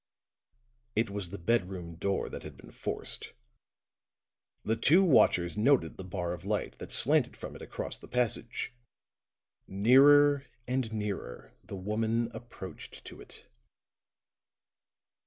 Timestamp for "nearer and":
9.67-10.91